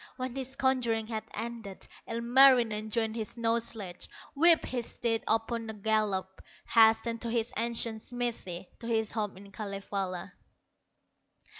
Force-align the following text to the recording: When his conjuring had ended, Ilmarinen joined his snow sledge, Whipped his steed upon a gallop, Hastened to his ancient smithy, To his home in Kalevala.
When 0.17 0.35
his 0.35 0.55
conjuring 0.55 1.05
had 1.05 1.25
ended, 1.31 1.87
Ilmarinen 2.07 2.89
joined 2.89 3.15
his 3.15 3.29
snow 3.33 3.59
sledge, 3.59 4.09
Whipped 4.33 4.65
his 4.65 4.87
steed 4.87 5.23
upon 5.27 5.69
a 5.69 5.75
gallop, 5.75 6.41
Hastened 6.67 7.21
to 7.21 7.29
his 7.29 7.53
ancient 7.55 8.01
smithy, 8.01 8.67
To 8.79 8.87
his 8.87 9.11
home 9.11 9.37
in 9.37 9.51
Kalevala. 9.51 10.33